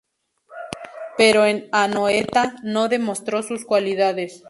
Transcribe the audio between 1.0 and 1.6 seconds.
Pero